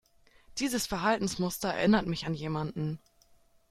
[0.57, 2.97] Dieses Verhaltensmuster erinnert mich an jemanden.